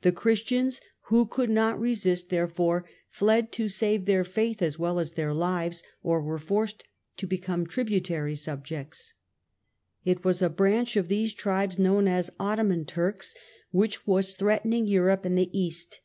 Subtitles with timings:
[0.00, 5.12] The Christians who could not resist, therefore, fled to save their faith as well as
[5.12, 6.84] their lives, or were forced
[7.18, 9.12] to become tributary subjects.
[10.06, 13.34] Sultan It was a branch of these tribes, known as Ottoman 1299 1307 Turks,
[13.72, 16.00] which was threatening Europe and the East.